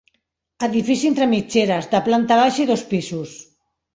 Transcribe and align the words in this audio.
Edifici 0.67 1.09
entre 1.09 1.27
mitgeres, 1.33 1.89
de 1.93 2.01
planta 2.09 2.39
baixa 2.41 2.61
i 2.63 2.67
dos 2.73 2.87
pisos. 2.95 3.37